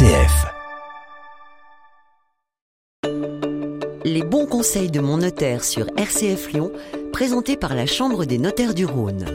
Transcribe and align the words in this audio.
RCF. 0.00 0.46
Les 4.06 4.22
bons 4.22 4.46
conseils 4.46 4.90
de 4.90 4.98
mon 4.98 5.18
notaire 5.18 5.62
sur 5.62 5.88
RCF 5.94 6.52
Lyon, 6.54 6.72
présentés 7.12 7.58
par 7.58 7.74
la 7.74 7.84
Chambre 7.84 8.24
des 8.24 8.38
notaires 8.38 8.72
du 8.72 8.86
Rhône. 8.86 9.26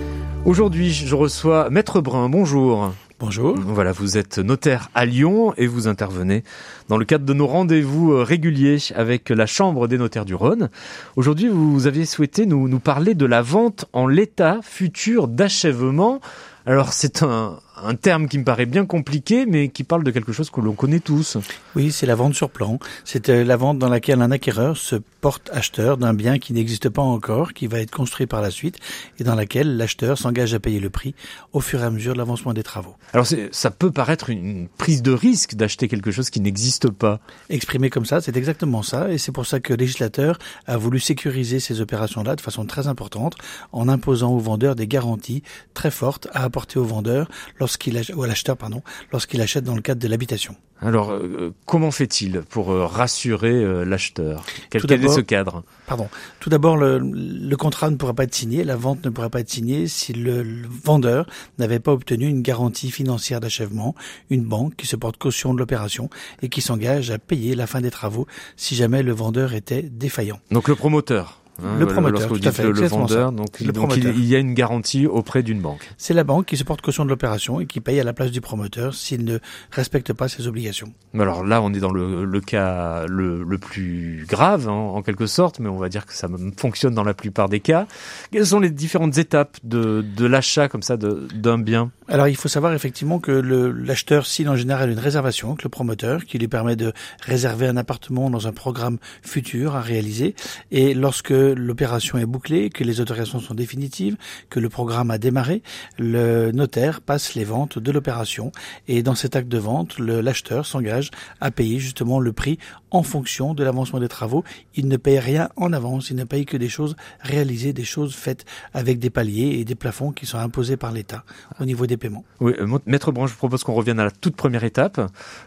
Aujourd'hui, 0.44 0.92
je 0.92 1.14
reçois 1.14 1.70
Maître 1.70 2.02
Brun. 2.02 2.30
Bonjour. 2.30 2.92
Bonjour. 3.20 3.56
Voilà, 3.60 3.92
vous 3.92 4.18
êtes 4.18 4.40
notaire 4.40 4.90
à 4.96 5.06
Lyon 5.06 5.54
et 5.56 5.68
vous 5.68 5.88
intervenez 5.88 6.44
dans 6.90 6.98
le 6.98 7.06
cadre 7.06 7.26
de 7.26 7.34
nos 7.34 7.46
rendez-vous 7.46 8.14
euh, 8.14 8.24
réguliers 8.24 8.80
avec 8.96 9.30
la 9.30 9.46
Chambre 9.46 9.88
des 9.88 10.00
notaires 10.00 10.26
du 10.26 10.34
Rhône. 10.34 10.72
Aujourd'hui, 11.16 11.48
vous 11.48 11.86
avez 11.86 12.06
souhaité 12.06 12.48
nous, 12.48 12.68
nous 12.68 12.80
parler 12.80 13.14
de 13.14 13.28
la 13.28 13.44
vente 13.44 13.86
en 13.94 14.08
l'état 14.08 14.62
futur 14.64 15.28
d'achèvement. 15.28 16.22
Alors, 16.66 16.92
c'est 16.92 17.22
un, 17.22 17.60
un 17.82 17.96
terme 17.96 18.28
qui 18.28 18.38
me 18.38 18.44
paraît 18.44 18.66
bien 18.66 18.86
compliqué, 18.86 19.46
mais 19.46 19.70
qui 19.70 19.84
parle 19.84 20.04
de 20.04 20.12
quelque 20.12 20.32
chose 20.32 20.50
que 20.50 20.62
l'on 20.62 20.74
connaît 20.74 21.00
tous. 21.00 21.38
Oui, 21.76 21.92
c'est 21.92 22.06
la 22.06 22.16
vente 22.16 22.34
sur 22.34 22.50
plan. 22.50 22.80
C'est 23.04 23.30
euh, 23.30 23.44
la 23.44 23.58
vente 23.58 23.80
dans 23.80 23.90
laquelle 23.90 24.22
un 24.22 24.32
acquéreur 24.32 24.78
se 24.78 24.96
porte 25.22 25.50
acheteur 25.52 25.98
d'un 25.98 26.14
bien 26.14 26.40
qui 26.40 26.54
n'existe 26.54 26.90
pas 26.90 27.02
encore, 27.02 27.54
qui 27.54 27.68
va 27.68 27.80
être 27.80 27.92
construit 27.92 28.28
par 28.28 28.42
la 28.42 28.52
suite, 28.52 28.78
et 29.20 29.24
dans 29.24 29.36
laquelle 29.36 29.78
l'acheteur 29.78 30.18
s'engage 30.18 30.54
à 30.54 30.60
payer 30.60 30.80
le 30.80 30.90
prix 30.90 31.16
au 31.52 31.60
fur 31.60 31.82
et 31.82 31.84
à 31.84 31.90
mesure 31.90 32.14
de 32.14 32.18
l'avancement 32.18 32.54
des 32.54 32.64
travaux. 32.64 32.96
Alors 33.14 33.28
ça 33.52 33.72
peut 33.72 33.92
paraître 33.92 34.30
une 34.30 34.68
prise 34.78 35.02
de 35.02 35.12
risque 35.12 35.56
d'acheter 35.56 35.88
quelque 35.88 36.12
chose 36.12 36.30
qui 36.30 36.40
n'existe 36.40 36.90
pas. 36.90 37.20
Exprimé 37.50 37.90
comme 37.90 38.06
ça, 38.06 38.22
c'est 38.22 38.38
exactement 38.38 38.84
ça, 38.84 39.12
et 39.12 39.18
c'est 39.18 39.32
pour 39.32 39.46
ça 39.46 39.60
que 39.60 39.74
le 39.74 39.78
législateur 39.78 40.38
a 40.68 40.78
voulu 40.78 41.00
sécuriser 41.00 41.60
ces 41.60 41.82
opérations-là 41.82 42.36
de 42.36 42.42
façon 42.42 42.66
très 42.66 42.88
importante, 42.88 43.36
en 43.72 43.90
imposant 43.90 44.32
aux 44.32 44.40
vendeurs 44.40 44.76
des 44.76 44.88
garanties 44.88 45.44
très 45.74 45.92
fortes 45.92 46.28
à 46.34 46.44
apporter 46.44 46.80
aux 46.80 46.86
vendeurs 46.86 47.28
lorsqu'il 47.66 48.00
ou 48.16 48.22
à 48.22 48.28
l'acheteur 48.28 48.58
pardon, 48.58 48.84
lorsqu'il 49.12 49.42
achète 49.42 49.64
dans 49.64 49.76
le 49.76 49.82
cadre 49.82 50.00
de 50.00 50.08
l'habitation. 50.08 50.56
Alors, 50.82 51.12
euh, 51.12 51.52
comment 51.66 51.90
fait-il 51.90 52.42
pour 52.42 52.72
euh, 52.72 52.86
rassurer 52.86 53.54
euh, 53.54 53.86
l'acheteur? 53.86 54.46
Quel, 54.70 54.84
quel, 54.84 55.04
est 55.04 55.10
ce 55.10 55.22
cadre? 55.22 55.64
Pardon. 55.88 56.08
Tout 56.40 56.50
d'abord, 56.50 56.78
le, 56.78 57.00
le, 57.00 57.58
contrat 57.58 57.90
ne 57.90 57.96
pourra 57.96 58.14
pas 58.14 58.26
être 58.26 58.36
signé, 58.36 58.64
la 58.64 58.76
vente 58.76 59.04
ne 59.04 59.10
pourra 59.10 59.30
pas 59.30 59.40
être 59.40 59.50
signée 59.50 59.88
si 59.88 60.14
le, 60.14 60.44
le 60.44 60.68
vendeur 60.68 61.26
n'avait 61.58 61.80
pas 61.80 61.92
obtenu 61.92 62.28
une 62.28 62.44
garantie 62.44 62.92
financière 62.92 63.40
d'achèvement, 63.40 63.96
une 64.30 64.44
banque 64.44 64.76
qui 64.76 64.86
se 64.86 64.96
porte 64.96 65.18
caution 65.18 65.54
de 65.54 65.60
l'opération 65.60 66.10
et 66.44 66.50
qui 66.50 66.62
s'engage 66.62 67.10
à 67.10 67.18
payer 67.18 67.56
la 67.56 67.66
fin 67.66 67.82
des 67.82 67.92
travaux 67.92 68.28
si 68.56 68.76
jamais 68.76 69.02
le 69.02 69.14
vendeur 69.14 69.54
était 69.54 69.82
défaillant. 69.82 70.40
Donc 70.52 70.68
le 70.68 70.76
promoteur 70.76 71.42
Hein, 71.64 71.78
le 71.80 71.88
promoteur, 71.88 72.28
tout 72.28 72.40
à 72.44 72.52
fait, 72.52 72.64
le, 72.64 72.72
le 72.72 72.88
vendeur, 72.88 73.32
donc, 73.32 73.62
le 73.62 73.72
donc 73.72 73.96
il, 73.96 74.06
il, 74.06 74.26
y 74.26 74.36
a 74.36 74.40
une 74.40 74.54
garantie 74.54 75.08
auprès 75.08 75.42
d'une 75.42 75.62
banque. 75.62 75.90
C'est 75.98 76.14
la 76.14 76.26
banque 76.26 76.48
qui 76.48 76.58
se 76.58 76.66
porte 76.66 76.82
caution 76.82 77.06
de 77.06 77.10
l'opération 77.10 77.62
et 77.62 77.66
qui 77.66 77.80
paye 77.80 77.98
à 78.00 78.04
la 78.04 78.12
place 78.12 78.32
du 78.32 78.42
promoteur 78.42 78.94
s'il 78.94 79.24
ne 79.24 79.40
respecte 79.72 80.12
pas 80.12 80.28
ses 80.28 80.48
obligations. 80.48 80.92
Alors 81.18 81.46
là, 81.46 81.62
on 81.62 81.74
est 81.74 81.80
dans 81.80 81.94
le, 81.94 82.26
le 82.26 82.42
cas 82.42 83.06
le, 83.08 83.44
le, 83.44 83.58
plus 83.58 84.26
grave, 84.28 84.68
hein, 84.68 84.74
en 84.74 85.02
quelque 85.02 85.28
sorte, 85.28 85.60
mais 85.60 85.70
on 85.70 85.78
va 85.78 85.88
dire 85.88 86.06
que 86.06 86.14
ça 86.14 86.28
fonctionne 86.58 86.94
dans 86.94 87.04
la 87.06 87.14
plupart 87.14 87.48
des 87.48 87.62
cas. 87.62 87.88
Quelles 88.32 88.48
sont 88.48 88.60
les 88.60 88.70
différentes 88.70 89.18
étapes 89.18 89.58
de, 89.64 90.02
de 90.02 90.26
l'achat 90.26 90.68
comme 90.68 90.84
ça 90.84 90.98
d'un 90.98 91.58
bien? 91.58 91.92
Alors 92.08 92.28
il 92.28 92.36
faut 92.36 92.50
savoir 92.50 92.74
effectivement 92.74 93.20
que 93.20 93.32
l'acheteur 93.32 94.28
signe 94.28 94.50
en 94.50 94.56
général 94.56 94.92
une 94.92 95.00
réservation 95.00 95.50
avec 95.50 95.64
le 95.64 95.70
promoteur 95.70 96.26
qui 96.26 96.38
lui 96.38 96.48
permet 96.48 96.76
de 96.76 96.94
réserver 97.22 97.66
un 97.66 97.78
appartement 97.78 98.30
dans 98.30 98.48
un 98.48 98.52
programme 98.52 98.98
futur 99.24 99.76
à 99.76 99.82
réaliser 99.82 100.36
et 100.72 100.94
lorsque 100.94 101.34
l'opération 101.54 102.18
est 102.18 102.26
bouclée, 102.26 102.70
que 102.70 102.84
les 102.84 103.02
autorisations 103.02 103.40
sont 103.40 103.54
définitives, 103.54 104.18
que 104.50 104.60
le 104.60 104.70
programme 104.70 105.12
a 105.12 105.18
démarré, 105.18 105.62
le 105.98 106.52
notaire 106.52 107.02
passe 107.02 107.36
les 107.36 107.44
ventes 107.44 107.80
de 107.80 107.92
l'opération 107.92 108.52
et 108.88 109.04
dans 109.04 109.16
cet 109.16 109.36
acte 109.36 109.48
de 109.48 109.58
vente, 109.58 110.00
l'acheteur 110.00 110.66
s'engage 110.66 111.12
à 111.42 111.52
payer 111.52 111.80
justement 111.80 112.20
le 112.20 112.34
prix 112.34 112.58
en 112.96 113.04
fonction 113.04 113.54
de 113.54 113.62
l'avancement 113.64 114.00
des 114.00 114.08
travaux. 114.08 114.46
Il 114.74 114.88
ne 114.88 114.96
paye 114.96 115.20
rien 115.20 115.50
en 115.58 115.74
avance, 115.74 116.10
il 116.12 116.16
ne 116.16 116.24
paye 116.24 116.46
que 116.46 116.56
des 116.56 116.70
choses 116.70 116.96
réalisées, 117.20 117.74
des 117.74 117.84
choses 117.84 118.16
faites 118.16 118.46
avec 118.74 119.00
des 119.00 119.10
paliers 119.10 119.60
et 119.60 119.66
des 119.66 119.76
plafonds 119.76 120.14
qui 120.14 120.26
sont 120.26 120.38
imposés 120.38 120.78
par 120.78 120.94
l'État 120.94 121.26
au 121.60 121.66
niveau 121.66 121.88
des 121.88 121.98
paiements. 121.98 122.24
Oui, 122.40 122.54
euh, 122.58 122.80
Maître 122.86 123.12
Branche, 123.12 123.32
je 123.32 123.36
propose 123.36 123.64
qu'on 123.66 123.74
revienne 123.74 124.00
à 124.00 124.06
la 124.06 124.12
toute 124.12 124.38
première 124.38 124.64
étape. 124.64 125.00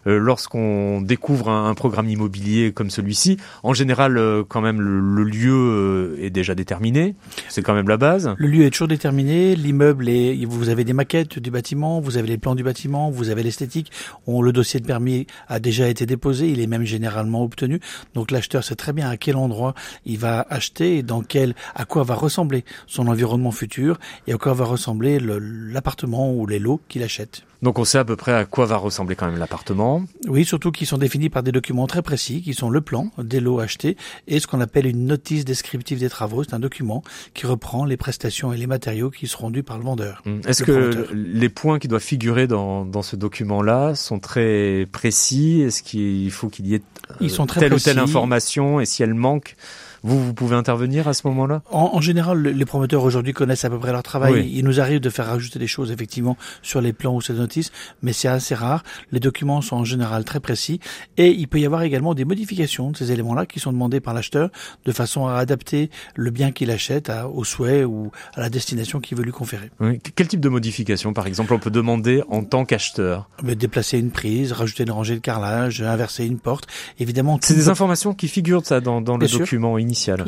Euh, 0.06 0.18
Lorsqu'on 0.18 1.00
découvre 1.00 1.48
un, 1.48 1.70
un, 1.70 1.74
programme 1.74 2.10
immobilier 2.10 2.72
comme 2.72 2.90
celui-ci, 2.90 3.38
en 3.62 3.72
général, 3.72 4.18
euh, 4.18 4.44
quand 4.46 4.60
même, 4.60 4.82
le, 4.82 5.00
le 5.00 5.24
lieu 5.24 6.18
est 6.20 6.30
déjà 6.30 6.54
déterminé. 6.54 7.14
C'est 7.48 7.62
quand 7.62 7.74
même 7.74 7.88
la 7.88 7.96
base. 7.96 8.34
Le 8.36 8.46
lieu 8.46 8.64
est 8.66 8.70
toujours 8.70 8.88
déterminé. 8.88 9.56
L'immeuble 9.56 10.10
est, 10.10 10.44
vous 10.44 10.68
avez 10.68 10.84
des 10.84 10.92
maquettes 10.92 11.38
du 11.38 11.50
bâtiment, 11.50 12.00
vous 12.00 12.18
avez 12.18 12.28
les 12.28 12.38
plans 12.38 12.54
du 12.54 12.62
bâtiment, 12.62 13.10
vous 13.10 13.30
avez 13.30 13.42
l'esthétique. 13.42 13.90
Le 14.26 14.52
dossier 14.52 14.80
de 14.80 14.86
permis 14.86 15.26
a 15.48 15.60
déjà 15.60 15.88
été 15.88 16.04
déposé. 16.04 16.50
Il 16.50 16.60
est 16.60 16.66
même 16.66 16.84
généralement 16.84 17.37
obtenu. 17.42 17.80
Donc 18.14 18.30
l'acheteur 18.30 18.64
sait 18.64 18.76
très 18.76 18.92
bien 18.92 19.08
à 19.08 19.16
quel 19.16 19.36
endroit 19.36 19.74
il 20.04 20.18
va 20.18 20.46
acheter 20.50 20.98
et 20.98 21.02
dans 21.02 21.22
quel, 21.22 21.54
à 21.74 21.84
quoi 21.84 22.02
va 22.02 22.14
ressembler 22.14 22.64
son 22.86 23.08
environnement 23.08 23.50
futur 23.50 23.98
et 24.26 24.32
à 24.32 24.38
quoi 24.38 24.54
va 24.54 24.64
ressembler 24.64 25.18
l'appartement 25.20 26.32
ou 26.32 26.46
les 26.46 26.58
lots 26.58 26.80
qu'il 26.88 27.02
achète. 27.02 27.42
Donc 27.60 27.78
on 27.78 27.84
sait 27.84 27.98
à 27.98 28.04
peu 28.04 28.14
près 28.14 28.32
à 28.32 28.44
quoi 28.44 28.66
va 28.66 28.76
ressembler 28.76 29.16
quand 29.16 29.26
même 29.26 29.38
l'appartement. 29.38 30.04
Oui, 30.28 30.44
surtout 30.44 30.70
qu'ils 30.70 30.86
sont 30.86 30.98
définis 30.98 31.28
par 31.28 31.42
des 31.42 31.50
documents 31.50 31.88
très 31.88 32.02
précis, 32.02 32.40
qui 32.40 32.54
sont 32.54 32.70
le 32.70 32.80
plan 32.80 33.10
des 33.18 33.40
lots 33.40 33.58
achetés 33.58 33.96
et 34.28 34.38
ce 34.38 34.46
qu'on 34.46 34.60
appelle 34.60 34.86
une 34.86 35.06
notice 35.06 35.44
descriptive 35.44 35.98
des 35.98 36.08
travaux. 36.08 36.44
C'est 36.44 36.54
un 36.54 36.60
document 36.60 37.02
qui 37.34 37.46
reprend 37.46 37.84
les 37.84 37.96
prestations 37.96 38.52
et 38.52 38.56
les 38.56 38.68
matériaux 38.68 39.10
qui 39.10 39.26
seront 39.26 39.50
dus 39.50 39.64
par 39.64 39.78
le 39.78 39.84
vendeur. 39.84 40.22
Mmh. 40.24 40.40
Est-ce 40.46 40.62
que 40.62 40.72
promoteur. 40.72 41.14
les 41.14 41.48
points 41.48 41.78
qui 41.80 41.88
doivent 41.88 42.00
figurer 42.00 42.46
dans, 42.46 42.84
dans 42.84 43.02
ce 43.02 43.16
document-là 43.16 43.96
sont 43.96 44.20
très 44.20 44.86
précis? 44.92 45.62
Est-ce 45.62 45.82
qu'il 45.82 46.30
faut 46.30 46.48
qu'il 46.48 46.68
y 46.68 46.74
ait 46.76 46.82
Ils 47.20 47.30
sont 47.30 47.46
très 47.46 47.60
telle 47.60 47.70
précis. 47.70 47.90
ou 47.90 47.92
telle 47.92 47.98
information 48.02 48.80
et 48.80 48.86
si 48.86 49.02
elle 49.02 49.14
manque 49.14 49.56
vous, 50.02 50.22
vous 50.24 50.34
pouvez 50.34 50.56
intervenir 50.56 51.08
à 51.08 51.14
ce 51.14 51.26
moment-là? 51.28 51.62
En, 51.70 51.90
en, 51.94 52.00
général, 52.00 52.42
les 52.42 52.64
promoteurs 52.64 53.02
aujourd'hui 53.02 53.32
connaissent 53.32 53.64
à 53.64 53.70
peu 53.70 53.78
près 53.78 53.92
leur 53.92 54.02
travail. 54.02 54.32
Oui. 54.32 54.52
Il 54.54 54.64
nous 54.64 54.80
arrive 54.80 55.00
de 55.00 55.10
faire 55.10 55.26
rajouter 55.26 55.58
des 55.58 55.66
choses 55.66 55.90
effectivement 55.90 56.36
sur 56.62 56.80
les 56.80 56.92
plans 56.92 57.14
ou 57.14 57.20
ces 57.20 57.32
notices, 57.32 57.72
mais 58.02 58.12
c'est 58.12 58.28
assez 58.28 58.54
rare. 58.54 58.82
Les 59.12 59.20
documents 59.20 59.60
sont 59.60 59.76
en 59.76 59.84
général 59.84 60.24
très 60.24 60.40
précis 60.40 60.80
et 61.16 61.30
il 61.30 61.48
peut 61.48 61.60
y 61.60 61.66
avoir 61.66 61.82
également 61.82 62.14
des 62.14 62.24
modifications 62.24 62.90
de 62.90 62.96
ces 62.96 63.12
éléments-là 63.12 63.46
qui 63.46 63.60
sont 63.60 63.72
demandés 63.72 64.00
par 64.00 64.14
l'acheteur 64.14 64.50
de 64.84 64.92
façon 64.92 65.26
à 65.26 65.36
adapter 65.36 65.90
le 66.14 66.30
bien 66.30 66.52
qu'il 66.52 66.70
achète 66.70 67.10
à, 67.10 67.28
au 67.28 67.44
souhait 67.44 67.84
ou 67.84 68.10
à 68.34 68.40
la 68.40 68.50
destination 68.50 69.00
qu'il 69.00 69.16
veut 69.16 69.24
lui 69.24 69.32
conférer. 69.32 69.70
Oui. 69.80 69.98
Quel 70.14 70.28
type 70.28 70.40
de 70.40 70.48
modification, 70.48 71.12
par 71.12 71.26
exemple, 71.26 71.52
on 71.52 71.58
peut 71.58 71.70
demander 71.70 72.22
en 72.28 72.44
tant 72.44 72.64
qu'acheteur? 72.64 73.28
Déplacer 73.42 73.98
une 73.98 74.10
prise, 74.10 74.52
rajouter 74.52 74.84
une 74.84 74.90
rangée 74.90 75.14
de 75.14 75.20
carrelage, 75.20 75.82
inverser 75.82 76.26
une 76.26 76.38
porte. 76.38 76.66
Évidemment, 76.98 77.38
c'est 77.42 77.54
des 77.54 77.68
informations 77.68 78.14
qui 78.14 78.28
figurent 78.28 78.64
ça 78.64 78.80
dans, 78.80 79.00
dans 79.00 79.16
le 79.16 79.26
sûr. 79.26 79.40
document 79.40 79.78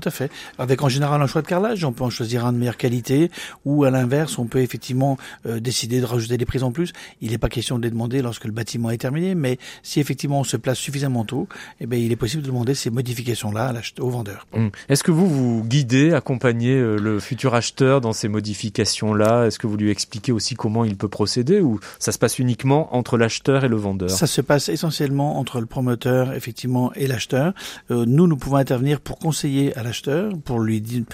Tout 0.01 0.09
à 0.09 0.11
fait. 0.11 0.31
Avec 0.59 0.83
en 0.83 0.89
général 0.89 1.21
un 1.23 1.27
choix 1.27 1.43
de 1.43 1.47
carrelage, 1.47 1.85
on 1.85 1.93
peut 1.93 2.05
en 2.05 2.11
choisir 2.11 2.47
un 2.47 2.53
de 2.53 2.59
meilleure 2.59 2.77
qualité, 2.77 3.31
ou 3.65 3.85
à 3.85 3.91
l'inverse, 3.91 4.39
on 4.39 4.47
peut 4.47 4.61
effectivement 4.61 5.19
euh, 5.47 5.61
décider 5.61 6.01
de 6.01 6.07
rajouter 6.07 6.37
des 6.39 6.47
prises 6.47 6.63
en 6.63 6.73
plus. 6.73 6.93
Il 7.21 7.31
n'est 7.31 7.39
pas 7.39 7.49
question 7.49 7.79
de 7.79 7.83
les 7.83 7.91
demander 7.91 8.23
lorsque 8.23 8.45
le 8.45 8.53
bâtiment 8.53 8.91
est 8.91 8.99
terminé, 8.99 9.35
mais 9.35 9.59
si 9.83 10.01
effectivement 10.01 10.41
on 10.41 10.45
se 10.45 10.57
place 10.57 10.79
suffisamment 10.79 11.25
tôt, 11.25 11.49
eh 11.81 11.87
bien, 11.87 11.99
il 11.99 12.13
est 12.13 12.17
possible 12.17 12.43
de 12.43 12.49
demander 12.49 12.75
ces 12.75 12.91
modifications-là 12.91 13.73
au 13.99 14.11
vendeur. 14.11 14.47
Hum. 14.53 14.71
Est-ce 14.89 15.03
que 15.03 15.11
vous 15.11 15.29
vous 15.29 15.65
guidez, 15.65 16.13
accompagnez 16.13 16.75
euh, 16.75 16.97
le 16.97 17.21
futur 17.21 17.55
acheteur 17.55 18.01
dans 18.01 18.13
ces 18.13 18.29
modifications-là? 18.29 19.47
Est-ce 19.47 19.59
que 19.59 19.67
vous 19.67 19.77
lui 19.77 19.91
expliquez 19.91 20.33
aussi 20.33 20.55
comment 20.55 20.85
il 20.85 20.97
peut 20.97 21.09
procéder, 21.09 21.61
ou 21.61 21.81
ça 21.99 22.13
se 22.13 22.19
passe 22.19 22.39
uniquement 22.39 22.95
entre 22.95 23.17
l'acheteur 23.17 23.65
et 23.65 23.69
le 23.69 23.77
vendeur? 23.77 24.11
Ça 24.11 24.27
se 24.27 24.41
passe 24.41 24.69
essentiellement 24.69 25.39
entre 25.39 25.61
le 25.61 25.67
promoteur, 25.67 26.33
effectivement, 26.33 26.93
et 26.95 27.07
l'acheteur. 27.07 27.53
Euh, 27.91 28.05
nous, 28.07 28.27
nous 28.27 28.37
pouvons 28.37 28.57
intervenir 28.57 29.01
pour 29.01 29.19
conseiller 29.19 29.50
à 29.77 29.83
l'acheteur 29.83 30.33
pour 30.45 30.61
lui 30.61 30.81
dire, 30.81 31.05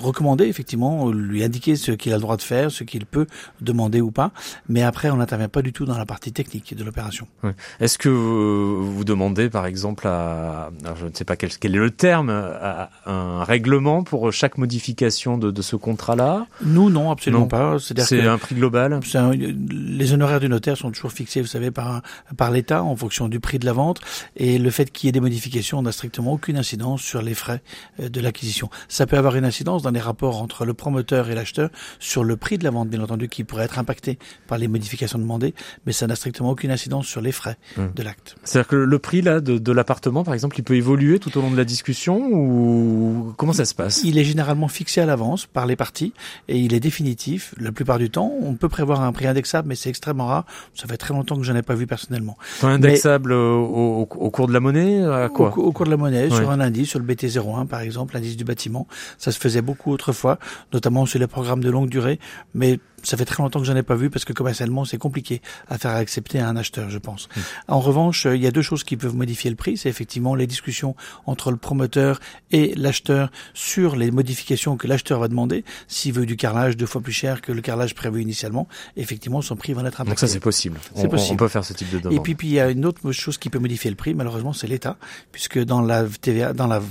recommander 0.00 0.46
effectivement, 0.46 1.10
lui 1.10 1.42
indiquer 1.44 1.76
ce 1.76 1.92
qu'il 1.92 2.12
a 2.12 2.16
le 2.16 2.22
droit 2.22 2.36
de 2.36 2.42
faire, 2.42 2.70
ce 2.70 2.84
qu'il 2.84 3.06
peut 3.06 3.26
demander 3.60 4.00
ou 4.00 4.10
pas. 4.10 4.30
Mais 4.68 4.82
après, 4.82 5.10
on 5.10 5.16
n'intervient 5.16 5.48
pas 5.48 5.62
du 5.62 5.72
tout 5.72 5.84
dans 5.84 5.98
la 5.98 6.06
partie 6.06 6.32
technique 6.32 6.74
de 6.76 6.84
l'opération. 6.84 7.26
Oui. 7.42 7.50
Est-ce 7.80 7.98
que 7.98 8.08
vous 8.08 9.04
demandez, 9.04 9.50
par 9.50 9.66
exemple, 9.66 10.06
à, 10.06 10.70
je 11.00 11.06
ne 11.06 11.10
sais 11.12 11.24
pas 11.24 11.36
quel, 11.36 11.50
quel 11.50 11.74
est 11.74 11.78
le 11.78 11.90
terme, 11.90 12.30
à 12.30 12.90
un 13.06 13.44
règlement 13.44 14.02
pour 14.02 14.32
chaque 14.32 14.58
modification 14.58 15.38
de, 15.38 15.50
de 15.50 15.62
ce 15.62 15.76
contrat-là? 15.76 16.46
Nous, 16.64 16.90
non, 16.90 17.10
absolument 17.10 17.42
non. 17.42 17.48
pas. 17.48 17.76
C'est 17.78 18.26
un 18.26 18.38
prix 18.38 18.54
global? 18.54 19.00
Un, 19.14 19.30
les 19.32 20.12
honoraires 20.12 20.40
du 20.40 20.48
notaire 20.48 20.76
sont 20.76 20.90
toujours 20.90 21.12
fixés, 21.12 21.40
vous 21.40 21.46
savez, 21.46 21.70
par 21.70 22.02
par 22.36 22.50
l'État 22.50 22.82
en 22.84 22.94
fonction 22.96 23.28
du 23.28 23.40
prix 23.40 23.58
de 23.58 23.66
la 23.66 23.72
vente, 23.72 24.00
et 24.36 24.58
le 24.58 24.70
fait 24.70 24.90
qu'il 24.92 25.06
y 25.06 25.08
ait 25.08 25.12
des 25.12 25.20
modifications 25.20 25.82
n'a 25.82 25.92
strictement 25.92 26.32
aucune 26.32 26.56
incidence 26.56 27.02
sur 27.02 27.22
les 27.22 27.34
frais 27.34 27.62
de 27.98 28.20
l'acquisition. 28.20 28.70
Ça 28.88 29.06
peut 29.06 29.16
avoir 29.16 29.36
une 29.36 29.44
incidence 29.44 29.82
dans 29.82 29.90
les 29.90 30.00
rapports 30.00 30.40
entre 30.42 30.64
le 30.64 30.74
promoteur 30.74 31.30
et 31.30 31.34
l'acheteur 31.34 31.70
sur 31.98 32.24
le 32.24 32.36
prix 32.36 32.58
de 32.58 32.64
la 32.64 32.70
vente, 32.70 32.88
bien 32.88 33.02
entendu, 33.02 33.28
qui 33.28 33.44
pourrait 33.44 33.64
être 33.64 33.78
impacté 33.78 34.18
par 34.46 34.58
les 34.58 34.68
modifications 34.68 35.18
demandées, 35.18 35.54
mais 35.86 35.92
ça 35.92 36.06
n'a 36.06 36.16
strictement 36.16 36.50
aucune 36.50 36.70
incidence 36.70 37.06
sur 37.06 37.20
les 37.20 37.32
frais 37.32 37.56
hum. 37.76 37.90
de 37.94 38.02
l'acte. 38.02 38.36
C'est-à-dire 38.44 38.68
que 38.68 38.76
le 38.76 38.98
prix 38.98 39.22
là 39.22 39.40
de, 39.40 39.58
de 39.58 39.72
l'appartement, 39.72 40.24
par 40.24 40.34
exemple, 40.34 40.58
il 40.58 40.62
peut 40.62 40.76
évoluer 40.76 41.18
tout 41.18 41.36
au 41.38 41.40
long 41.40 41.50
de 41.50 41.56
la 41.56 41.64
discussion 41.64 42.18
ou 42.32 43.34
comment 43.36 43.52
ça 43.52 43.64
se 43.64 43.74
passe? 43.74 44.02
Il 44.04 44.18
est 44.18 44.24
généralement 44.24 44.68
fixé 44.68 45.00
à 45.00 45.06
l'avance 45.06 45.46
par 45.46 45.66
les 45.66 45.76
parties 45.76 46.12
et 46.48 46.58
il 46.58 46.74
est 46.74 46.80
définitif. 46.80 47.54
La 47.58 47.72
plupart 47.72 47.98
du 47.98 48.10
temps, 48.10 48.32
on 48.42 48.54
peut 48.54 48.68
prévoir 48.68 49.02
un 49.02 49.12
prix 49.12 49.26
indexable, 49.26 49.68
mais 49.68 49.74
c'est 49.74 49.90
extrêmement 49.90 50.26
rare. 50.26 50.44
Ça 50.74 50.86
fait 50.86 50.96
très 50.96 51.14
longtemps 51.14 51.36
que 51.36 51.42
je 51.42 51.52
n'en 51.52 51.58
ai 51.58 51.62
pas 51.62 51.74
vu 51.74 51.86
personnellement. 51.86 52.36
indexable 52.62 53.32
au, 53.32 54.06
cours 54.06 54.48
de 54.48 54.52
la 54.52 54.60
monnaie 54.60 55.04
à 55.04 55.28
quoi? 55.28 55.56
au, 55.56 55.72
cours 55.72 55.86
de 55.86 55.90
la 55.90 55.96
monnaie, 55.96 56.30
sur 56.30 56.50
un 56.50 56.60
indice, 56.60 56.88
sur 56.88 56.98
le 56.98 57.06
BT01 57.06 57.66
par 57.68 57.80
exemple, 57.80 58.14
l'indice 58.14 58.36
du 58.36 58.44
bâtiment. 58.44 58.86
Ça 59.18 59.32
se 59.32 59.38
faisait 59.38 59.62
beaucoup 59.62 59.92
autrefois, 59.92 60.38
notamment 60.72 61.06
sur 61.06 61.18
les 61.18 61.26
programmes 61.26 61.62
de 61.62 61.70
longue 61.70 61.88
durée, 61.88 62.18
mais 62.54 62.80
ça 63.02 63.16
fait 63.16 63.24
très 63.24 63.42
longtemps 63.42 63.60
que 63.60 63.66
j'en 63.66 63.76
ai 63.76 63.82
pas 63.82 63.94
vu 63.94 64.10
parce 64.10 64.24
que 64.24 64.32
commercialement 64.32 64.84
c'est 64.84 64.98
compliqué 64.98 65.40
à 65.68 65.78
faire 65.78 65.92
accepter 65.92 66.40
à 66.40 66.48
un 66.48 66.56
acheteur, 66.56 66.90
je 66.90 66.98
pense. 66.98 67.28
Mmh. 67.28 67.40
En 67.68 67.80
revanche, 67.80 68.26
il 68.26 68.42
y 68.42 68.46
a 68.46 68.50
deux 68.50 68.62
choses 68.62 68.84
qui 68.84 68.96
peuvent 68.96 69.14
modifier 69.14 69.50
le 69.50 69.56
prix, 69.56 69.76
c'est 69.76 69.88
effectivement 69.88 70.34
les 70.34 70.46
discussions 70.46 70.96
entre 71.26 71.50
le 71.50 71.56
promoteur 71.56 72.20
et 72.50 72.74
l'acheteur 72.74 73.30
sur 73.54 73.96
les 73.96 74.10
modifications 74.10 74.76
que 74.76 74.86
l'acheteur 74.86 75.20
va 75.20 75.28
demander. 75.28 75.64
S'il 75.86 76.12
veut 76.12 76.26
du 76.26 76.36
carrelage 76.36 76.76
deux 76.76 76.86
fois 76.86 77.00
plus 77.00 77.12
cher 77.12 77.40
que 77.40 77.52
le 77.52 77.60
carrelage 77.60 77.94
prévu 77.94 78.22
initialement, 78.22 78.68
effectivement 78.96 79.42
son 79.42 79.56
prix 79.56 79.72
va 79.72 79.82
être 79.82 80.00
impacté. 80.00 80.10
Donc 80.10 80.18
ça 80.18 80.26
c'est 80.26 80.40
possible. 80.40 80.78
C'est 80.94 81.08
possible. 81.08 81.34
On 81.34 81.36
peut 81.36 81.48
faire 81.48 81.64
ce 81.64 81.72
type 81.72 81.90
de 81.90 81.98
demande. 81.98 82.14
Et 82.14 82.20
puis, 82.20 82.34
puis 82.34 82.48
il 82.48 82.54
y 82.54 82.60
a 82.60 82.70
une 82.70 82.84
autre 82.84 83.12
chose 83.12 83.38
qui 83.38 83.50
peut 83.50 83.58
modifier 83.58 83.90
le 83.90 83.96
prix, 83.96 84.14
malheureusement 84.14 84.52
c'est 84.52 84.66
l'État, 84.66 84.96
puisque 85.32 85.58
dans 85.58 85.80
la 85.80 86.04
TVA, 86.20 86.52
dans 86.52 86.66
la 86.66 86.82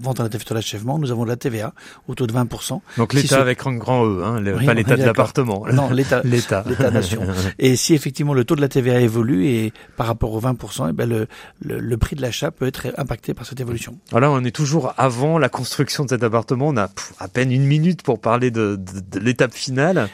vente 0.00 0.20
de 0.28 0.54
l'achèvement, 0.54 0.98
nous 0.98 1.10
avons 1.10 1.24
de 1.24 1.28
la 1.28 1.36
TVA 1.36 1.72
au 2.08 2.14
taux 2.14 2.26
de 2.26 2.32
20%. 2.32 2.80
Donc 2.96 3.12
l'État 3.12 3.40
avec 3.40 3.66
un 3.66 3.74
grand 3.76 4.04
E, 4.06 4.22
hein, 4.24 4.42
pas 4.64 4.74
l'État 4.74 4.96
de 4.96 5.04
l'appartement. 5.04 5.64
Non, 5.72 5.90
l'État, 5.90 6.20
l'État, 6.24 6.64
l'État-nation. 6.66 7.22
et 7.58 7.76
si 7.76 7.94
effectivement 7.94 8.34
le 8.34 8.44
taux 8.44 8.56
de 8.56 8.60
la 8.60 8.68
TVA 8.68 9.00
évolue 9.00 9.46
et 9.46 9.72
par 9.96 10.06
rapport 10.06 10.32
aux 10.32 10.40
20%, 10.40 10.90
et 10.90 10.92
ben 10.92 11.08
le, 11.08 11.26
le, 11.60 11.96
prix 11.96 12.16
de 12.16 12.22
l'achat 12.22 12.50
peut 12.50 12.66
être 12.66 12.88
impacté 12.96 13.34
par 13.34 13.46
cette 13.46 13.60
évolution. 13.60 13.98
Alors 14.12 14.34
on 14.34 14.44
est 14.44 14.54
toujours 14.54 14.92
avant 14.96 15.38
la 15.38 15.48
construction 15.48 16.04
de 16.04 16.10
cet 16.10 16.22
appartement. 16.22 16.68
On 16.68 16.76
a 16.76 16.88
à 17.18 17.28
peine 17.28 17.52
une 17.52 17.64
minute 17.64 18.02
pour 18.02 18.20
parler 18.20 18.50
de, 18.50 18.76
de, 18.76 19.18
l'étape 19.18 19.54
finale. 19.54 20.08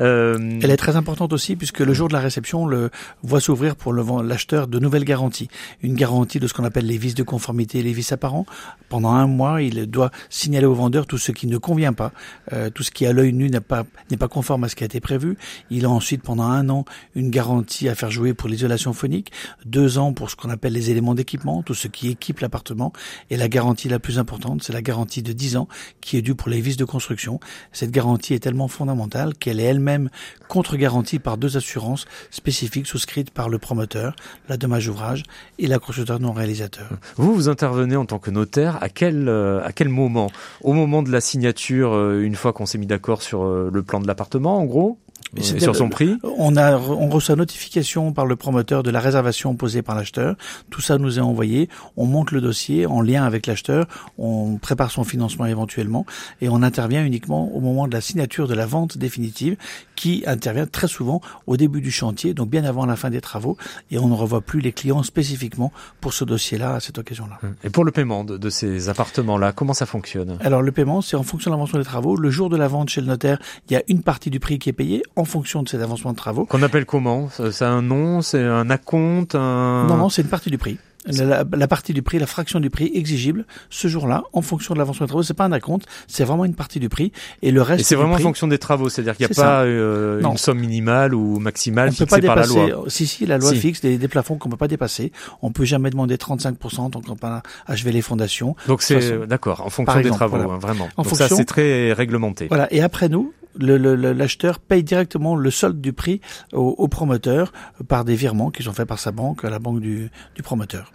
Euh... 0.00 0.58
Elle 0.62 0.70
est 0.70 0.76
très 0.76 0.96
importante 0.96 1.32
aussi 1.32 1.56
puisque 1.56 1.80
le 1.80 1.92
jour 1.92 2.08
de 2.08 2.12
la 2.12 2.20
réception, 2.20 2.66
le 2.66 2.90
voit 3.22 3.40
s'ouvrir 3.40 3.76
pour 3.76 3.92
l'acheteur 3.92 4.66
de 4.66 4.78
nouvelles 4.78 5.04
garanties. 5.04 5.48
Une 5.82 5.94
garantie 5.94 6.40
de 6.40 6.46
ce 6.46 6.54
qu'on 6.54 6.64
appelle 6.64 6.86
les 6.86 6.98
vices 6.98 7.14
de 7.14 7.22
conformité 7.22 7.78
et 7.78 7.82
les 7.82 7.92
vices 7.92 8.12
apparents. 8.12 8.46
Pendant 8.88 9.12
un 9.12 9.26
mois, 9.26 9.55
il 9.58 9.86
doit 9.86 10.10
signaler 10.30 10.66
au 10.66 10.74
vendeur 10.74 11.06
tout 11.06 11.18
ce 11.18 11.32
qui 11.32 11.46
ne 11.46 11.58
convient 11.58 11.92
pas, 11.92 12.12
euh, 12.52 12.70
tout 12.70 12.82
ce 12.82 12.90
qui 12.90 13.06
à 13.06 13.12
l'œil 13.12 13.32
nu 13.32 13.48
n'est 13.50 13.60
pas 13.60 13.84
n'est 14.10 14.16
pas 14.16 14.28
conforme 14.28 14.64
à 14.64 14.68
ce 14.68 14.76
qui 14.76 14.84
a 14.84 14.86
été 14.86 15.00
prévu 15.00 15.36
il 15.70 15.84
a 15.84 15.90
ensuite 15.90 16.22
pendant 16.22 16.44
un 16.44 16.68
an 16.68 16.84
une 17.14 17.30
garantie 17.30 17.88
à 17.88 17.94
faire 17.94 18.10
jouer 18.10 18.34
pour 18.34 18.48
l'isolation 18.48 18.92
phonique, 18.92 19.32
deux 19.64 19.98
ans 19.98 20.12
pour 20.12 20.30
ce 20.30 20.36
qu'on 20.36 20.50
appelle 20.50 20.72
les 20.72 20.90
éléments 20.90 21.14
d'équipement, 21.14 21.62
tout 21.62 21.74
ce 21.74 21.88
qui 21.88 22.08
équipe 22.08 22.40
l'appartement, 22.40 22.92
et 23.30 23.36
la 23.36 23.48
garantie 23.48 23.88
la 23.88 23.98
plus 23.98 24.18
importante, 24.18 24.62
c'est 24.62 24.72
la 24.72 24.82
garantie 24.82 25.22
de 25.22 25.32
10 25.32 25.56
ans 25.56 25.68
qui 26.00 26.16
est 26.16 26.22
due 26.22 26.34
pour 26.34 26.48
les 26.48 26.60
vis 26.60 26.76
de 26.76 26.84
construction. 26.84 27.40
Cette 27.72 27.90
garantie 27.90 28.34
est 28.34 28.40
tellement 28.40 28.68
fondamentale 28.68 29.34
qu'elle 29.34 29.60
est 29.60 29.64
elle-même 29.64 30.10
contre-garantie 30.48 31.18
par 31.18 31.36
deux 31.36 31.56
assurances 31.56 32.06
spécifiques 32.30 32.86
souscrites 32.86 33.30
par 33.30 33.48
le 33.48 33.58
promoteur, 33.58 34.14
la 34.48 34.56
dommage 34.56 34.88
ouvrage 34.88 35.24
et 35.58 35.66
la 35.66 35.78
constructeur 35.78 36.20
non 36.20 36.32
réalisateur. 36.32 36.88
Vous, 37.16 37.34
vous 37.34 37.48
intervenez 37.48 37.96
en 37.96 38.06
tant 38.06 38.18
que 38.18 38.30
notaire 38.30 38.82
à 38.82 38.88
quel, 38.88 39.28
euh, 39.28 39.45
à 39.64 39.72
quel 39.72 39.88
moment? 39.88 40.30
Au 40.62 40.72
moment 40.72 41.02
de 41.02 41.10
la 41.10 41.20
signature, 41.20 41.94
euh, 41.94 42.22
une 42.22 42.34
fois 42.34 42.52
qu'on 42.52 42.66
s'est 42.66 42.78
mis 42.78 42.86
d'accord 42.86 43.22
sur 43.22 43.44
euh, 43.44 43.70
le 43.72 43.82
plan 43.82 44.00
de 44.00 44.06
l'appartement, 44.06 44.58
en 44.58 44.64
gros? 44.64 44.98
Sur 45.42 45.76
son 45.76 45.88
prix 45.88 46.16
On 46.38 46.56
a 46.56 46.78
on 46.78 47.08
reçoit 47.08 47.36
notification 47.36 48.12
par 48.12 48.26
le 48.26 48.36
promoteur 48.36 48.82
de 48.82 48.90
la 48.90 49.00
réservation 49.00 49.54
posée 49.54 49.82
par 49.82 49.94
l'acheteur. 49.94 50.36
Tout 50.70 50.80
ça 50.80 50.98
nous 50.98 51.18
est 51.18 51.22
envoyé. 51.22 51.68
On 51.96 52.06
monte 52.06 52.30
le 52.30 52.40
dossier 52.40 52.86
en 52.86 53.00
lien 53.00 53.24
avec 53.24 53.46
l'acheteur. 53.46 53.86
On 54.18 54.56
prépare 54.56 54.90
son 54.90 55.04
financement 55.04 55.46
éventuellement 55.46 56.06
et 56.40 56.48
on 56.48 56.62
intervient 56.62 57.04
uniquement 57.04 57.54
au 57.54 57.60
moment 57.60 57.86
de 57.86 57.92
la 57.92 58.00
signature 58.00 58.48
de 58.48 58.54
la 58.54 58.66
vente 58.66 58.98
définitive, 58.98 59.56
qui 59.94 60.24
intervient 60.26 60.66
très 60.66 60.88
souvent 60.88 61.20
au 61.46 61.56
début 61.56 61.80
du 61.80 61.90
chantier, 61.90 62.34
donc 62.34 62.50
bien 62.50 62.64
avant 62.64 62.86
la 62.86 62.96
fin 62.96 63.10
des 63.10 63.20
travaux. 63.20 63.56
Et 63.90 63.98
on 63.98 64.08
ne 64.08 64.14
revoit 64.14 64.40
plus 64.40 64.60
les 64.60 64.72
clients 64.72 65.02
spécifiquement 65.02 65.72
pour 66.00 66.12
ce 66.12 66.24
dossier-là 66.24 66.74
à 66.74 66.80
cette 66.80 66.98
occasion-là. 66.98 67.38
Et 67.64 67.70
pour 67.70 67.84
le 67.84 67.92
paiement 67.92 68.24
de, 68.24 68.36
de 68.36 68.50
ces 68.50 68.88
appartements-là, 68.88 69.52
comment 69.52 69.74
ça 69.74 69.86
fonctionne? 69.86 70.38
Alors 70.40 70.62
le 70.62 70.72
paiement, 70.72 71.00
c'est 71.00 71.16
en 71.16 71.22
fonction 71.22 71.50
de 71.50 71.56
l'avancement 71.56 71.78
des 71.78 71.84
travaux. 71.84 72.16
Le 72.16 72.30
jour 72.30 72.50
de 72.50 72.56
la 72.56 72.68
vente 72.68 72.88
chez 72.88 73.00
le 73.00 73.06
notaire, 73.06 73.38
il 73.68 73.74
y 73.74 73.76
a 73.76 73.82
une 73.88 74.02
partie 74.02 74.30
du 74.30 74.40
prix 74.40 74.58
qui 74.58 74.68
est 74.68 74.72
payée 74.72 75.02
en 75.16 75.24
fonction 75.26 75.62
de 75.62 75.68
cet 75.68 75.80
avancement 75.82 76.12
de 76.12 76.16
travaux. 76.16 76.44
Qu'on 76.46 76.62
appelle 76.62 76.86
comment? 76.86 77.28
C'est 77.30 77.64
un 77.64 77.82
nom 77.82 78.22
C'est 78.22 78.42
un 78.42 78.70
acompte 78.70 79.34
un... 79.34 79.86
Non, 79.86 79.96
non, 79.96 80.08
c'est 80.08 80.22
une 80.22 80.28
partie 80.28 80.50
du 80.50 80.58
prix. 80.58 80.78
La, 81.08 81.68
partie 81.68 81.92
du 81.92 82.02
prix, 82.02 82.18
la 82.18 82.26
fraction 82.26 82.58
du 82.58 82.68
prix 82.68 82.90
exigible 82.92 83.46
ce 83.70 83.86
jour-là, 83.86 84.24
en 84.32 84.42
fonction 84.42 84.74
de 84.74 84.80
l'avancement 84.80 85.06
des 85.06 85.10
travaux, 85.10 85.22
c'est 85.22 85.34
pas 85.34 85.44
un 85.44 85.52
acompte, 85.52 85.86
c'est 86.08 86.24
vraiment 86.24 86.44
une 86.44 86.54
partie 86.54 86.80
du 86.80 86.88
prix 86.88 87.12
et 87.42 87.52
le 87.52 87.62
reste. 87.62 87.80
Et 87.80 87.84
c'est 87.84 87.94
vraiment 87.94 88.14
en 88.14 88.18
fonction 88.18 88.48
des 88.48 88.58
travaux, 88.58 88.88
c'est-à-dire 88.88 89.16
qu'il 89.16 89.26
n'y 89.26 89.32
a 89.32 89.42
pas 89.42 89.62
euh, 89.62 90.20
une 90.20 90.36
somme 90.36 90.58
minimale 90.58 91.14
ou 91.14 91.38
maximale 91.38 91.92
fixée 91.92 92.22
par 92.22 92.34
la 92.34 92.46
loi. 92.46 92.84
Si 92.88 93.06
si, 93.06 93.24
la 93.24 93.38
loi 93.38 93.52
fixe 93.54 93.80
des, 93.82 93.98
des 93.98 94.08
plafonds 94.08 94.36
qu'on 94.36 94.48
peut 94.48 94.56
pas 94.56 94.68
dépasser. 94.68 95.12
On 95.42 95.52
peut 95.52 95.64
jamais 95.64 95.90
demander 95.90 96.16
35% 96.16 96.90
tant 96.90 97.00
qu'on 97.00 97.12
n'a 97.12 97.16
pas 97.16 97.42
achevé 97.66 97.92
les 97.92 98.02
fondations. 98.02 98.56
Donc 98.66 98.82
c'est 98.82 99.26
d'accord, 99.28 99.64
en 99.64 99.70
fonction 99.70 100.00
des 100.00 100.10
travaux, 100.10 100.36
hein, 100.36 100.58
vraiment. 100.60 100.88
En 100.96 101.04
Donc 101.04 101.14
ça 101.14 101.28
c'est 101.28 101.44
très 101.44 101.92
réglementé. 101.92 102.48
Voilà. 102.48 102.72
Et 102.72 102.82
après 102.82 103.08
nous, 103.08 103.32
l'acheteur 103.58 104.58
paye 104.58 104.82
directement 104.82 105.36
le 105.36 105.50
solde 105.50 105.80
du 105.80 105.92
prix 105.92 106.20
au, 106.52 106.88
promoteur 106.88 107.52
par 107.88 108.04
des 108.04 108.14
virements 108.14 108.50
qui 108.50 108.62
sont 108.62 108.72
faits 108.72 108.88
par 108.88 108.98
sa 108.98 109.12
banque, 109.12 109.44
à 109.44 109.50
la 109.50 109.58
banque 109.58 109.80
du, 109.80 110.10
du 110.34 110.42
promoteur. 110.42 110.92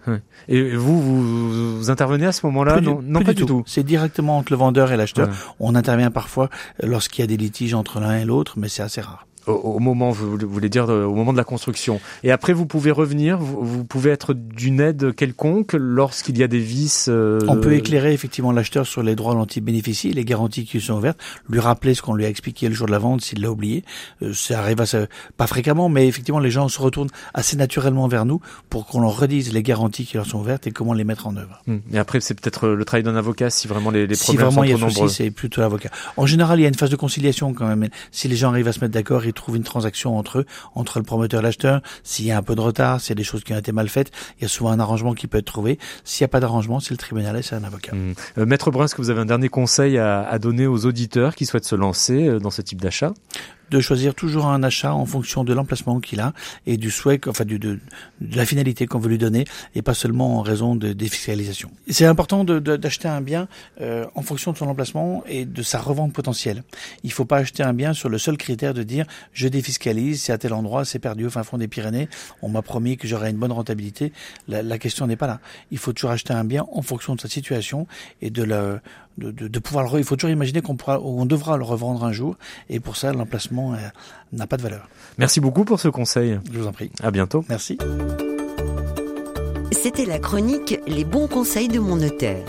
Et 0.48 0.76
vous, 0.76 1.78
vous, 1.80 1.90
intervenez 1.90 2.26
à 2.26 2.32
ce 2.32 2.46
moment-là? 2.46 2.82
Non, 2.82 3.02
non 3.04 3.24
pas 3.24 3.34
du 3.34 3.46
tout. 3.46 3.64
C'est 3.66 3.84
directement 3.84 4.38
entre 4.38 4.52
le 4.52 4.58
vendeur 4.58 4.92
et 4.92 4.98
l'acheteur. 4.98 5.30
On 5.60 5.76
intervient 5.76 6.12
parfois 6.12 6.50
lorsqu'il 6.82 7.22
y 7.22 7.26
a 7.26 7.28
des 7.28 7.38
litiges 7.38 7.74
entre 7.74 8.00
l'un 8.00 8.18
et 8.18 8.26
l'autre, 8.26 8.56
mais 8.58 8.70
c'est 8.70 8.84
assez 8.84 9.02
rare 9.02 9.26
au, 9.48 9.80
moment, 9.80 10.12
vous 10.12 10.38
voulez 10.38 10.70
dire 10.70 10.90
au 10.90 11.14
moment 11.14 11.32
de 11.34 11.38
la 11.38 11.44
construction. 11.44 12.00
Et 12.24 12.32
après, 12.32 12.54
vous 12.54 12.66
pouvez 12.66 12.92
revenir, 12.92 13.38
vous, 13.38 13.84
pouvez 13.84 14.12
être 14.12 14.34
d'une 14.34 14.80
aide 14.80 15.16
quelconque 15.16 15.74
lorsqu'il 15.74 16.38
y 16.38 16.44
a 16.44 16.48
des 16.48 16.60
vices. 16.60 17.08
Euh, 17.10 17.40
On 17.48 17.58
peut 17.58 17.74
éclairer 17.74 18.14
effectivement 18.14 18.52
l'acheteur 18.52 18.86
sur 18.86 19.04
les 19.04 19.16
droits 19.16 19.34
dont 19.34 19.46
il 19.46 19.62
bénéficie, 19.62 20.12
les 20.12 20.26
garanties 20.26 20.66
qui 20.66 20.80
sont 20.80 20.94
ouvertes, 20.94 21.20
lui 21.50 21.60
rappeler 21.60 21.94
ce 21.94 22.02
qu'on 22.02 22.14
lui 22.14 22.26
a 22.26 22.30
expliqué 22.30 22.68
le 22.70 22.76
jour 22.76 22.88
de 22.88 22.92
la 22.92 23.00
vente 23.00 23.22
s'il 23.22 23.42
l'a 23.42 23.52
oublié. 23.52 23.84
Euh, 24.22 24.34
ça 24.34 24.60
arrive 24.60 24.82
à 24.82 24.86
pas 25.38 25.48
fréquemment, 25.48 25.90
mais 25.90 26.08
effectivement 26.08 26.40
les 26.40 26.52
gens 26.52 26.68
se 26.68 26.82
retournent 26.82 27.10
assez 27.34 27.58
naturellement 27.58 28.08
vers 28.08 28.26
nous 28.26 28.42
pour 28.70 28.86
qu'on 28.86 29.02
leur 29.02 29.18
redise 29.18 29.54
les 29.54 29.64
garanties 29.64 30.06
qui 30.06 30.18
leur 30.18 30.26
sont 30.26 30.40
ouvertes 30.40 30.68
et 30.68 30.72
comment 30.72 30.94
les 30.94 31.04
mettre 31.04 31.28
en 31.28 31.36
œuvre. 31.36 31.62
Hum. 31.68 31.82
Et 31.92 31.98
après, 31.98 32.20
c'est 32.22 32.40
peut-être 32.40 32.68
le 32.68 32.86
travail 32.86 33.04
d'un 33.04 33.16
avocat 33.16 33.50
si 33.50 33.68
vraiment 33.68 33.92
les, 33.92 34.08
les 34.08 34.16
si 34.16 34.36
problèmes 34.36 34.50
vraiment 34.50 34.62
sont 34.62 34.64
il 34.64 34.70
y 34.70 34.74
a 34.74 34.78
trop 34.78 34.88
nombreux. 34.88 35.10
c'est 35.10 35.32
plutôt 35.32 35.62
l'avocat. 35.62 35.90
En 36.18 36.26
général, 36.26 36.60
il 36.60 36.64
y 36.64 36.66
a 36.66 36.70
une 36.70 36.76
phase 36.76 36.90
de 36.90 36.96
conciliation 36.96 37.54
quand 37.54 37.68
même. 37.68 37.88
Si 38.12 38.28
les 38.28 38.36
gens 38.36 38.50
arrivent 38.50 38.68
à 38.68 38.74
se 38.74 38.80
mettre 38.80 38.94
d'accord, 38.94 39.22
ils 39.32 39.34
trouvent 39.34 39.56
une 39.56 39.64
transaction 39.64 40.18
entre 40.18 40.40
eux, 40.40 40.46
entre 40.76 41.00
le 41.00 41.04
promoteur 41.04 41.40
et 41.40 41.44
l'acheteur. 41.44 41.82
S'il 42.04 42.26
y 42.26 42.32
a 42.32 42.38
un 42.38 42.44
peu 42.44 42.56
de 42.56 42.62
retard, 42.62 43.02
s'il 43.02 43.10
y 43.10 43.14
a 43.14 43.16
des 43.16 43.24
choses 43.24 43.44
qui 43.44 43.54
ont 43.54 43.58
été 43.58 43.72
mal 43.72 43.90
faites, 43.90 44.12
il 44.38 44.44
y 44.44 44.46
a 44.46 44.50
souvent 44.50 44.72
un 44.72 44.80
arrangement 44.80 45.14
qui 45.14 45.28
peut 45.28 45.40
être 45.40 45.46
trouvé. 45.46 45.80
S'il 46.04 46.24
n'y 46.24 46.26
a 46.26 46.30
pas 46.30 46.40
d'arrangement, 46.40 46.80
c'est 46.80 46.92
le 46.92 46.98
tribunal 46.98 47.36
et 47.38 47.42
c'est 47.42 47.56
un 47.56 47.64
avocat. 47.64 47.96
Mmh. 47.96 48.14
Euh, 48.38 48.46
Maître 48.46 48.72
Brun, 48.72 48.86
est-ce 48.86 48.96
que 48.96 49.02
vous 49.02 49.10
avez 49.10 49.22
un 49.22 49.26
dernier 49.26 49.50
conseil 49.50 49.98
à, 49.98 50.22
à 50.22 50.40
donner 50.40 50.68
aux 50.68 50.86
auditeurs 50.86 51.36
qui 51.36 51.46
souhaitent 51.46 51.66
se 51.66 51.76
lancer 51.76 52.28
euh, 52.28 52.40
dans 52.40 52.52
ce 52.52 52.62
type 52.62 52.82
d'achat? 52.82 53.14
De 53.72 53.80
choisir 53.80 54.14
toujours 54.14 54.48
un 54.48 54.62
achat 54.64 54.94
en 54.94 55.06
fonction 55.06 55.44
de 55.44 55.54
l'emplacement 55.54 56.00
qu'il 56.00 56.20
a 56.20 56.34
et 56.68 56.78
du 56.78 56.92
souhait, 56.92 57.20
enfin 57.28 57.46
du, 57.46 57.58
de, 57.58 57.80
de 58.20 58.38
la 58.38 58.46
finalité 58.46 58.86
qu'on 58.86 59.00
veut 59.00 59.10
lui 59.10 59.18
donner 59.18 59.46
et 59.76 59.82
pas 59.82 59.94
seulement 59.94 60.38
en 60.38 60.42
raison 60.42 60.76
de 60.76 60.92
défiscalisation. 60.94 61.72
C'est 61.88 62.06
important 62.06 62.44
d'acheter 62.44 63.08
de, 63.08 63.14
un 63.14 63.22
bien 63.22 63.48
euh, 63.80 64.06
en 64.14 64.22
fonction 64.22 64.52
de 64.52 64.58
son 64.58 64.68
emplacement 64.68 65.24
et 65.26 65.46
de 65.46 65.64
sa 65.64 65.80
revente 65.80 66.12
potentielle. 66.14 66.64
Il 67.04 67.12
faut 67.14 67.26
pas 67.26 67.38
acheter 67.38 67.64
un 67.64 67.74
bien 67.74 67.94
sur 67.94 68.10
le 68.10 68.18
seul 68.18 68.38
critère 68.38 68.74
de 68.74 68.84
dire 68.84 69.06
je 69.32 69.48
défiscalise, 69.48 70.22
c'est 70.22 70.34
à 70.34 70.38
tel 70.38 70.54
endroit, 70.54 70.84
c'est 70.84 71.00
perdu 71.00 71.26
au 71.26 71.30
fin 71.30 71.44
fond 71.44 71.58
des 71.58 71.70
Pyrénées, 71.70 72.10
on 72.42 72.50
m'a 72.50 72.62
promis 72.62 72.98
que 72.98 73.08
j'aurais 73.08 73.30
une 73.30 73.38
bonne 73.38 73.54
rentabilité. 73.54 74.12
La, 74.50 74.62
la 74.62 74.78
question 74.78 75.08
n'est 75.08 75.16
pas 75.16 75.28
là. 75.28 75.40
Il 75.72 75.78
faut 75.78 75.94
toujours 75.94 76.12
acheter 76.12 76.34
un 76.34 76.44
bien 76.44 76.66
en 76.74 76.82
fonction 76.82 77.16
de 77.16 77.22
sa 77.22 77.30
situation 77.30 77.88
et 78.22 78.30
de 78.30 78.44
la, 78.44 78.82
de, 79.22 79.32
de, 79.32 79.48
de, 79.48 79.60
pouvoir 79.60 79.84
le. 79.84 80.00
Il 80.00 80.04
faut 80.04 80.16
toujours 80.16 80.32
imaginer 80.32 80.62
qu'on 80.62 80.76
pourra, 80.76 81.00
on 81.00 81.26
devra 81.26 81.58
le 81.58 81.64
revendre 81.64 82.04
un 82.04 82.12
jour, 82.12 82.36
et 82.70 82.80
pour 82.80 82.98
ça, 82.98 83.14
l'emplacement 83.14 83.74
euh, 83.74 83.78
n'a 84.34 84.48
pas 84.48 84.58
de 84.58 84.64
valeur. 84.64 84.90
Merci 85.18 85.40
beaucoup 85.40 85.66
pour 85.66 85.80
ce 85.80 85.88
conseil. 85.88 86.40
Je 86.52 86.60
vous 86.60 86.68
en 86.68 86.74
prie. 86.74 86.92
À 87.02 87.10
bientôt. 87.12 87.46
Merci. 87.50 87.78
C'était 89.72 90.06
la 90.06 90.20
chronique 90.20 90.80
Les 90.86 91.06
bons 91.06 91.28
conseils 91.28 91.68
de 91.68 91.80
mon 91.80 91.96
notaire. 91.96 92.46